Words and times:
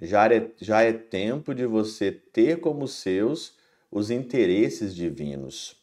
já 0.00 0.26
é, 0.26 0.50
já 0.60 0.82
é 0.82 0.92
tempo 0.92 1.54
de 1.54 1.66
você 1.66 2.10
ter 2.10 2.60
como 2.60 2.86
seus 2.88 3.54
os 3.90 4.10
interesses 4.10 4.94
divinos. 4.94 5.76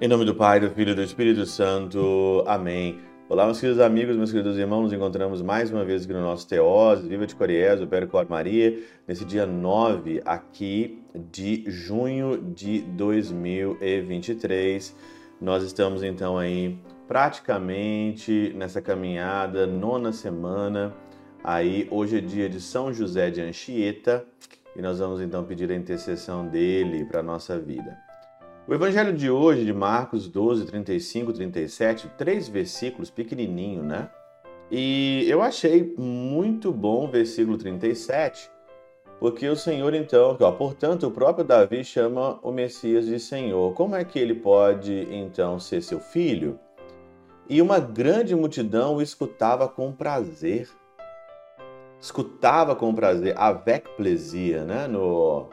Em 0.00 0.08
nome 0.08 0.26
do 0.26 0.34
Pai, 0.34 0.60
do 0.60 0.70
Filho 0.70 0.92
e 0.92 0.94
do 0.94 1.02
Espírito 1.02 1.46
Santo. 1.46 2.44
Amém. 2.46 3.13
Olá, 3.26 3.46
meus 3.46 3.58
queridos 3.58 3.80
amigos, 3.80 4.18
meus 4.18 4.30
queridos 4.30 4.58
irmãos, 4.58 4.82
nos 4.82 4.92
encontramos 4.92 5.40
mais 5.40 5.70
uma 5.70 5.82
vez 5.82 6.04
aqui 6.04 6.12
no 6.12 6.20
nosso 6.20 6.46
Teose, 6.46 7.08
Viva 7.08 7.26
de 7.26 7.34
Coriés, 7.34 7.80
o 7.80 7.86
Percor 7.86 8.26
Maria, 8.28 8.78
nesse 9.08 9.24
dia 9.24 9.46
9 9.46 10.20
aqui 10.26 11.02
de 11.32 11.64
junho 11.66 12.52
de 12.54 12.82
2023. 12.82 14.94
Nós 15.40 15.62
estamos 15.62 16.02
então 16.02 16.36
aí 16.36 16.78
praticamente 17.08 18.52
nessa 18.54 18.82
caminhada, 18.82 19.66
nona 19.66 20.12
semana. 20.12 20.92
Aí 21.42 21.88
hoje 21.90 22.18
é 22.18 22.20
dia 22.20 22.46
de 22.46 22.60
São 22.60 22.92
José 22.92 23.30
de 23.30 23.40
Anchieta 23.40 24.26
e 24.76 24.82
nós 24.82 24.98
vamos 24.98 25.22
então 25.22 25.44
pedir 25.44 25.72
a 25.72 25.74
intercessão 25.74 26.46
dele 26.46 27.06
para 27.06 27.22
nossa 27.22 27.58
vida. 27.58 28.03
O 28.66 28.72
evangelho 28.72 29.12
de 29.12 29.28
hoje, 29.28 29.62
de 29.62 29.74
Marcos 29.74 30.26
12, 30.26 30.64
35, 30.64 31.34
37, 31.34 32.08
três 32.16 32.48
versículos, 32.48 33.10
pequenininho, 33.10 33.82
né? 33.82 34.08
E 34.70 35.26
eu 35.28 35.42
achei 35.42 35.94
muito 35.98 36.72
bom 36.72 37.04
o 37.04 37.10
versículo 37.10 37.58
37, 37.58 38.50
porque 39.20 39.46
o 39.46 39.54
Senhor, 39.54 39.92
então, 39.92 40.34
ó, 40.40 40.50
portanto, 40.50 41.06
o 41.06 41.10
próprio 41.10 41.44
Davi 41.44 41.84
chama 41.84 42.38
o 42.42 42.50
Messias 42.50 43.04
de 43.04 43.20
Senhor. 43.20 43.74
Como 43.74 43.94
é 43.94 44.02
que 44.02 44.18
ele 44.18 44.34
pode, 44.34 45.08
então, 45.14 45.60
ser 45.60 45.82
seu 45.82 46.00
filho? 46.00 46.58
E 47.46 47.60
uma 47.60 47.78
grande 47.78 48.34
multidão 48.34 48.96
o 48.96 49.02
escutava 49.02 49.68
com 49.68 49.92
prazer. 49.92 50.70
Escutava 52.00 52.74
com 52.74 52.94
prazer, 52.94 53.34
avec 53.36 53.86
plaisir, 53.94 54.64
né? 54.64 54.86
No, 54.86 55.50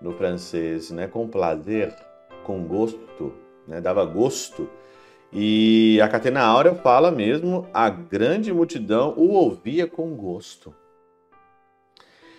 no 0.00 0.12
francês, 0.12 0.90
né? 0.90 1.06
Com 1.06 1.28
prazer 1.28 1.94
com 2.44 2.64
gosto, 2.64 3.32
né? 3.66 3.80
dava 3.80 4.04
gosto. 4.04 4.68
E 5.32 6.00
a 6.00 6.08
Catena 6.08 6.42
Áurea 6.42 6.74
fala 6.76 7.10
mesmo, 7.10 7.66
a 7.74 7.90
grande 7.90 8.52
multidão 8.52 9.14
o 9.16 9.32
ouvia 9.32 9.86
com 9.86 10.14
gosto. 10.14 10.72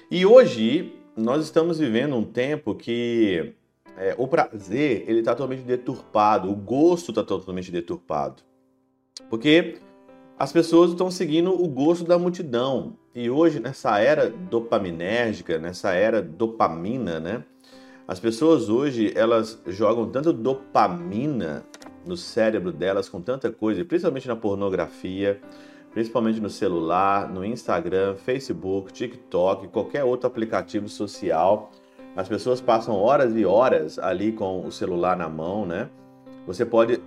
E 0.09 0.25
hoje 0.25 0.93
nós 1.17 1.43
estamos 1.43 1.79
vivendo 1.79 2.15
um 2.15 2.23
tempo 2.23 2.73
que 2.73 3.53
é, 3.97 4.15
o 4.17 4.27
prazer 4.27 5.03
ele 5.07 5.19
está 5.19 5.33
totalmente 5.33 5.63
deturpado, 5.63 6.49
o 6.49 6.55
gosto 6.55 7.11
está 7.11 7.23
totalmente 7.23 7.71
deturpado. 7.71 8.43
Porque 9.29 9.77
as 10.37 10.51
pessoas 10.51 10.91
estão 10.91 11.09
seguindo 11.09 11.51
o 11.51 11.67
gosto 11.67 12.03
da 12.03 12.19
multidão. 12.19 12.97
E 13.13 13.29
hoje, 13.29 13.59
nessa 13.59 13.99
era 13.99 14.29
dopaminérgica, 14.29 15.57
nessa 15.57 15.93
era 15.93 16.21
dopamina, 16.21 17.19
né? 17.19 17.43
As 18.07 18.19
pessoas 18.19 18.69
hoje, 18.69 19.11
elas 19.15 19.59
jogam 19.65 20.07
tanto 20.07 20.31
dopamina 20.31 21.65
no 22.05 22.15
cérebro 22.15 22.71
delas 22.71 23.09
com 23.09 23.19
tanta 23.19 23.51
coisa, 23.51 23.83
principalmente 23.83 24.27
na 24.27 24.35
pornografia, 24.35 25.41
principalmente 25.91 26.39
no 26.39 26.49
celular, 26.49 27.27
no 27.27 27.43
Instagram, 27.43 28.15
Facebook, 28.15 28.93
TikTok, 28.93 29.69
qualquer 29.69 30.03
outro 30.03 30.27
aplicativo 30.27 30.87
social. 30.87 31.71
As 32.15 32.27
pessoas 32.29 32.61
passam 32.61 32.93
horas 32.93 33.35
e 33.35 33.43
horas 33.43 33.97
ali 33.97 34.31
com 34.31 34.63
o 34.63 34.71
celular 34.71 35.17
na 35.17 35.27
mão, 35.27 35.65
né? 35.65 35.89
Você 36.45 36.63
pode 36.63 37.01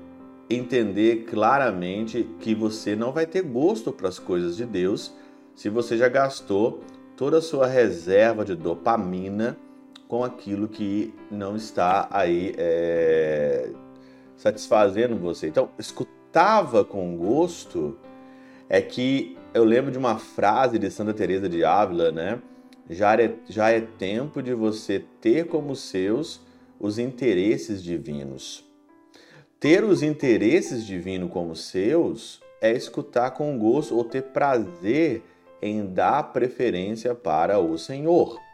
entender 0.51 1.27
claramente 1.31 2.29
que 2.41 2.57
você 2.57 2.97
não 2.97 3.13
vai 3.13 3.25
ter 3.25 3.43
gosto 3.43 3.93
para 3.93 4.09
as 4.09 4.19
coisas 4.19 4.57
de 4.57 4.67
Deus 4.67 5.15
se 5.55 5.69
você 5.69 5.97
já 5.97 6.09
gastou 6.09 6.81
toda 7.17 7.39
a 7.39 7.43
sua 7.43 7.69
reserva 7.69 8.45
de 8.45 8.57
dopamina 8.57 9.57
com 10.09 10.25
aquilo 10.25 10.67
que 10.67 11.15
não 11.31 11.55
está 11.55 12.09
aí 12.11 12.55
é, 12.57 13.71
satisfazendo 14.37 15.17
você. 15.17 15.47
Então, 15.47 15.69
escutava 15.79 16.83
com 16.83 17.17
gosto 17.17 17.99
é 18.71 18.81
que 18.81 19.37
eu 19.53 19.65
lembro 19.65 19.91
de 19.93 19.99
uma 19.99 20.19
frase 20.19 20.79
de 20.79 20.91
Santa 20.91 21.13
Teresa 21.13 21.49
de 21.49 21.63
Ávila, 21.63 22.11
né? 22.11 22.41
Já 22.89 23.15
é, 23.17 23.35
já 23.47 23.71
é 23.71 23.81
tempo 23.81 24.43
de 24.43 24.55
você 24.55 25.05
ter 25.21 25.47
como 25.47 25.77
seus 25.77 26.41
os 26.81 26.99
interesses 26.99 27.83
divinos. 27.83 28.65
Ter 29.61 29.85
os 29.85 30.03
interesses 30.03 30.87
divinos 30.87 31.31
como 31.31 31.55
seus 31.55 32.41
é 32.63 32.73
escutar 32.73 33.33
com 33.33 33.59
gosto 33.59 33.95
ou 33.95 34.05
ter 34.05 34.23
prazer 34.23 35.23
em 35.61 35.85
dar 35.85 36.33
preferência 36.33 37.15
para 37.15 37.59
o 37.59 37.77
Senhor. 37.77 38.48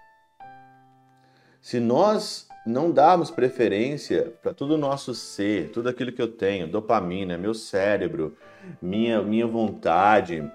Se 1.65 1.81
nós 1.81 2.47
não 2.67 2.91
darmos 2.91 3.31
preferência 3.31 4.35
para 4.43 4.53
todo 4.53 4.73
o 4.73 4.77
nosso 4.77 5.15
ser, 5.15 5.71
tudo 5.71 5.89
aquilo 5.89 6.13
que 6.13 6.21
eu 6.21 6.29
tenho, 6.29 6.69
dopamina, 6.69 7.39
meu 7.39 7.55
cérebro, 7.55 8.37
minha, 8.83 9.23
minha 9.23 9.47
vontade, 9.47 10.47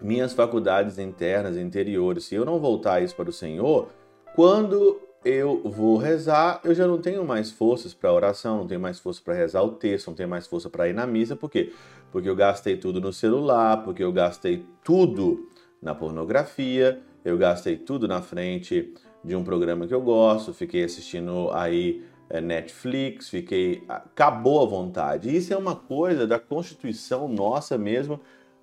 minhas 0.00 0.32
faculdades 0.32 0.98
internas 0.98 1.54
e 1.54 1.60
interiores, 1.60 2.24
se 2.24 2.34
eu 2.34 2.46
não 2.46 2.58
voltar 2.58 3.02
isso 3.02 3.14
para 3.14 3.28
o 3.28 3.32
Senhor, 3.32 3.90
quando 4.34 4.98
eu 5.22 5.60
vou 5.68 5.98
rezar, 5.98 6.62
eu 6.64 6.74
já 6.74 6.86
não 6.86 6.96
tenho 6.96 7.26
mais 7.26 7.50
forças 7.50 7.92
para 7.92 8.10
oração, 8.10 8.56
não 8.56 8.66
tenho 8.66 8.80
mais 8.80 8.98
força 8.98 9.20
para 9.22 9.34
rezar 9.34 9.60
o 9.62 9.72
texto, 9.72 10.06
não 10.06 10.14
tenho 10.14 10.30
mais 10.30 10.46
força 10.46 10.70
para 10.70 10.88
ir 10.88 10.94
na 10.94 11.06
missa, 11.06 11.36
por 11.36 11.50
quê? 11.50 11.74
Porque 12.10 12.26
eu 12.26 12.34
gastei 12.34 12.78
tudo 12.78 13.02
no 13.02 13.12
celular, 13.12 13.84
porque 13.84 14.02
eu 14.02 14.10
gastei 14.10 14.64
tudo 14.82 15.46
na 15.82 15.94
pornografia, 15.94 17.02
eu 17.22 17.36
gastei 17.36 17.76
tudo 17.76 18.08
na 18.08 18.22
frente 18.22 18.94
de 19.28 19.36
um 19.36 19.44
programa 19.44 19.86
que 19.86 19.94
eu 19.94 20.00
gosto, 20.00 20.54
fiquei 20.54 20.82
assistindo 20.82 21.50
aí 21.52 22.02
é, 22.30 22.40
Netflix, 22.40 23.28
fiquei. 23.28 23.84
acabou 23.86 24.62
a 24.62 24.66
vontade. 24.66 25.34
Isso 25.34 25.52
é 25.52 25.56
uma 25.56 25.76
coisa 25.76 26.26
da 26.26 26.38
constituição 26.38 27.28
nossa 27.28 27.76
mesmo, 27.76 28.20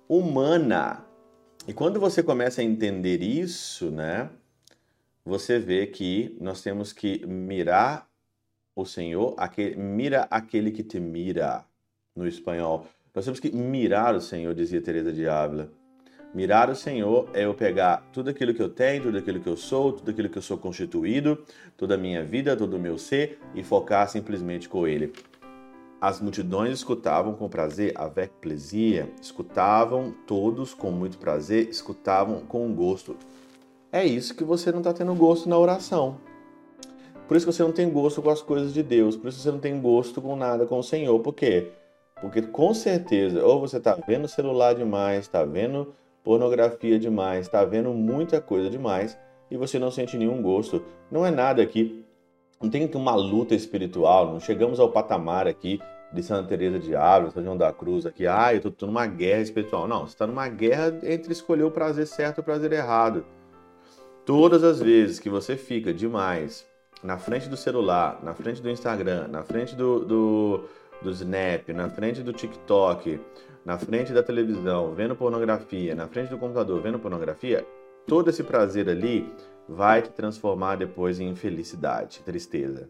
humana. 0.08 1.04
E 1.66 1.72
quando 1.72 1.98
você 2.00 2.22
começa 2.22 2.60
a 2.60 2.64
entender 2.64 3.22
isso, 3.22 3.90
né, 3.90 4.28
você 5.24 5.58
vê 5.58 5.86
que 5.86 6.36
nós 6.40 6.62
temos 6.62 6.92
que 6.92 7.24
mirar 7.26 8.08
o 8.74 8.84
Senhor, 8.84 9.34
aquele, 9.38 9.76
mira 9.76 10.26
aquele 10.30 10.70
que 10.70 10.82
te 10.82 11.00
mira, 11.00 11.64
no 12.14 12.26
espanhol. 12.26 12.86
Nós 13.14 13.24
temos 13.24 13.40
que 13.40 13.50
mirar 13.50 14.14
o 14.14 14.20
Senhor, 14.20 14.54
dizia 14.54 14.80
Teresa 14.80 15.12
de 15.12 15.28
Ávila. 15.28 15.70
Mirar 16.34 16.68
o 16.68 16.76
Senhor 16.76 17.28
é 17.32 17.44
eu 17.44 17.54
pegar 17.54 18.06
tudo 18.12 18.30
aquilo 18.30 18.52
que 18.52 18.62
eu 18.62 18.68
tenho, 18.68 19.04
tudo 19.04 19.18
aquilo 19.18 19.40
que 19.40 19.48
eu 19.48 19.56
sou, 19.56 19.92
tudo 19.92 20.10
aquilo 20.10 20.28
que 20.28 20.36
eu 20.36 20.42
sou 20.42 20.58
constituído, 20.58 21.38
toda 21.76 21.94
a 21.94 21.98
minha 21.98 22.22
vida, 22.22 22.56
todo 22.56 22.74
o 22.74 22.78
meu 22.78 22.98
ser 22.98 23.38
e 23.54 23.62
focar 23.62 24.08
simplesmente 24.08 24.68
com 24.68 24.86
Ele. 24.86 25.12
As 25.98 26.20
multidões 26.20 26.74
escutavam 26.74 27.34
com 27.34 27.48
prazer, 27.48 27.92
avec 27.94 28.34
plaisir, 28.40 29.08
escutavam 29.20 30.14
todos 30.26 30.74
com 30.74 30.90
muito 30.90 31.16
prazer, 31.16 31.68
escutavam 31.70 32.40
com 32.40 32.74
gosto. 32.74 33.16
É 33.90 34.04
isso 34.04 34.34
que 34.34 34.44
você 34.44 34.70
não 34.70 34.80
está 34.80 34.92
tendo 34.92 35.14
gosto 35.14 35.48
na 35.48 35.56
oração. 35.56 36.18
Por 37.26 37.36
isso 37.36 37.46
que 37.46 37.52
você 37.52 37.62
não 37.62 37.72
tem 37.72 37.88
gosto 37.88 38.20
com 38.20 38.28
as 38.28 38.42
coisas 38.42 38.74
de 38.74 38.82
Deus, 38.82 39.16
por 39.16 39.28
isso 39.28 39.38
que 39.38 39.44
você 39.44 39.50
não 39.50 39.58
tem 39.58 39.80
gosto 39.80 40.20
com 40.20 40.36
nada 40.36 40.66
com 40.66 40.78
o 40.78 40.82
Senhor. 40.82 41.18
Por 41.20 41.32
quê? 41.32 41.72
Porque 42.20 42.42
com 42.42 42.72
certeza, 42.74 43.44
ou 43.44 43.58
você 43.58 43.78
está 43.78 43.98
vendo 44.06 44.26
o 44.26 44.28
celular 44.28 44.74
demais, 44.74 45.20
está 45.20 45.44
vendo 45.44 45.94
pornografia 46.26 46.98
demais, 46.98 47.46
está 47.46 47.64
vendo 47.64 47.90
muita 47.94 48.40
coisa 48.40 48.68
demais 48.68 49.16
e 49.48 49.56
você 49.56 49.78
não 49.78 49.92
sente 49.92 50.16
nenhum 50.16 50.42
gosto. 50.42 50.82
Não 51.08 51.24
é 51.24 51.30
nada 51.30 51.62
aqui, 51.62 52.04
não 52.60 52.68
tem 52.68 52.90
uma 52.96 53.14
luta 53.14 53.54
espiritual, 53.54 54.32
não 54.32 54.40
chegamos 54.40 54.80
ao 54.80 54.90
patamar 54.90 55.46
aqui 55.46 55.80
de 56.12 56.24
Santa 56.24 56.48
Teresa 56.48 56.80
de 56.80 56.96
Ávila, 56.96 57.30
São 57.30 57.44
João 57.44 57.56
da 57.56 57.72
Cruz 57.72 58.04
aqui, 58.04 58.26
ah, 58.26 58.52
eu 58.52 58.58
estou 58.58 58.88
numa 58.88 59.06
guerra 59.06 59.40
espiritual. 59.40 59.86
Não, 59.86 60.00
você 60.00 60.14
está 60.14 60.26
numa 60.26 60.48
guerra 60.48 60.98
entre 61.04 61.30
escolher 61.30 61.62
o 61.62 61.70
prazer 61.70 62.08
certo 62.08 62.38
e 62.38 62.40
o 62.40 62.44
prazer 62.44 62.72
errado. 62.72 63.24
Todas 64.24 64.64
as 64.64 64.80
vezes 64.80 65.20
que 65.20 65.30
você 65.30 65.56
fica 65.56 65.94
demais 65.94 66.66
na 67.04 67.18
frente 67.18 67.48
do 67.48 67.56
celular, 67.56 68.18
na 68.24 68.34
frente 68.34 68.60
do 68.60 68.68
Instagram, 68.68 69.28
na 69.28 69.44
frente 69.44 69.76
do, 69.76 70.04
do, 70.04 70.64
do 71.02 71.10
Snap, 71.10 71.68
na 71.68 71.88
frente 71.88 72.22
do 72.22 72.32
TikTok, 72.32 73.20
na 73.64 73.78
frente 73.78 74.12
da 74.12 74.22
televisão 74.22 74.94
vendo 74.94 75.16
pornografia, 75.16 75.94
na 75.94 76.06
frente 76.06 76.30
do 76.30 76.38
computador 76.38 76.80
vendo 76.80 76.98
pornografia, 76.98 77.66
todo 78.06 78.30
esse 78.30 78.42
prazer 78.42 78.88
ali 78.88 79.32
vai 79.68 80.02
te 80.02 80.10
transformar 80.10 80.76
depois 80.76 81.18
em 81.18 81.28
infelicidade, 81.28 82.22
tristeza. 82.24 82.88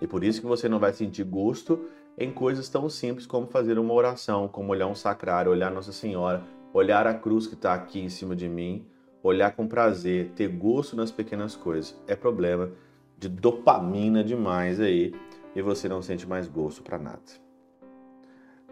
E 0.00 0.06
por 0.06 0.24
isso 0.24 0.40
que 0.40 0.46
você 0.46 0.68
não 0.68 0.78
vai 0.78 0.92
sentir 0.92 1.24
gosto 1.24 1.86
em 2.18 2.32
coisas 2.32 2.68
tão 2.68 2.88
simples 2.88 3.26
como 3.26 3.46
fazer 3.46 3.78
uma 3.78 3.92
oração, 3.92 4.48
como 4.48 4.72
olhar 4.72 4.86
um 4.86 4.94
sacrário, 4.94 5.52
olhar 5.52 5.70
Nossa 5.70 5.92
Senhora, 5.92 6.42
olhar 6.72 7.06
a 7.06 7.14
cruz 7.14 7.46
que 7.46 7.54
está 7.54 7.74
aqui 7.74 8.00
em 8.00 8.08
cima 8.08 8.34
de 8.34 8.48
mim, 8.48 8.86
olhar 9.22 9.54
com 9.54 9.68
prazer, 9.68 10.30
ter 10.34 10.48
gosto 10.48 10.96
nas 10.96 11.10
pequenas 11.10 11.54
coisas. 11.54 11.98
É 12.06 12.16
problema 12.16 12.70
de 13.18 13.28
dopamina 13.28 14.24
demais 14.24 14.80
aí 14.80 15.14
e 15.54 15.62
você 15.62 15.88
não 15.88 16.02
sente 16.02 16.26
mais 16.26 16.48
gosto 16.48 16.82
para 16.82 16.98
nada. 16.98 17.20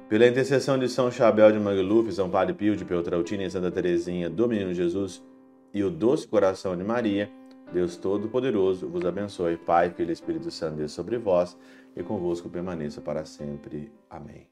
Pela 0.09 0.27
intercessão 0.27 0.79
de 0.79 0.89
São 0.89 1.11
Chabel 1.11 1.53
de 1.53 1.59
Magluf, 1.59 2.11
São 2.13 2.31
Padre 2.31 2.55
Pio 2.55 2.75
de 2.75 2.85
Peltrautina 2.85 3.45
e 3.45 3.51
Santa 3.51 3.71
Teresinha 3.71 4.31
do 4.31 4.49
Menino 4.49 4.73
Jesus 4.73 5.23
e 5.73 5.85
o 5.85 5.91
doce 5.91 6.27
coração 6.27 6.77
de 6.77 6.83
Maria, 6.83 7.31
Deus 7.73 7.97
Todo-Poderoso 7.97 8.89
vos 8.89 9.05
abençoe, 9.05 9.59
Pai, 9.59 9.91
Filho 9.91 10.09
e 10.09 10.13
Espírito 10.13 10.51
Santo, 10.51 10.77
Deus 10.77 10.93
sobre 10.93 11.19
vós 11.19 11.59
e 11.95 12.03
convosco 12.03 12.49
permaneça 12.49 13.03
para 13.03 13.25
sempre. 13.27 13.93
Amém. 14.09 14.49